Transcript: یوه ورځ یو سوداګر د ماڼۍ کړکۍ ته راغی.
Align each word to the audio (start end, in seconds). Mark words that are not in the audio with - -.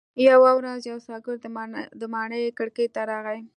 یوه 0.29 0.51
ورځ 0.57 0.81
یو 0.91 0.97
سوداګر 1.05 1.35
د 2.01 2.03
ماڼۍ 2.13 2.43
کړکۍ 2.57 2.87
ته 2.95 3.01
راغی. 3.09 3.41